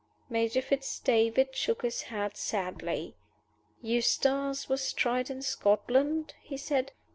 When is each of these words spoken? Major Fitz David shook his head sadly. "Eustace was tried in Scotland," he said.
Major 0.31 0.63
Fitz 0.63 0.97
David 0.99 1.55
shook 1.55 1.83
his 1.83 2.01
head 2.09 2.35
sadly. 2.35 3.13
"Eustace 3.83 4.67
was 4.67 4.93
tried 4.93 5.29
in 5.29 5.43
Scotland," 5.43 6.33
he 6.41 6.57
said. 6.57 6.93